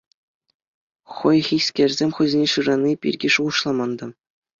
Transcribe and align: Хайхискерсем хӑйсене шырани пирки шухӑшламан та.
Хайхискерсем 1.13 2.09
хӑйсене 2.15 2.47
шырани 2.53 2.93
пирки 3.01 3.29
шухӑшламан 3.33 3.91
та. 3.99 4.07